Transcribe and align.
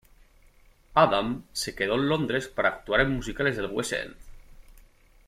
Adam 0.95 1.43
se 1.53 1.75
quedó 1.75 1.93
en 1.93 2.09
Londres 2.09 2.47
para 2.47 2.69
actuar 2.69 3.01
en 3.01 3.11
musicales 3.13 3.55
del 3.55 3.67
West 3.67 3.93
End. 3.93 4.15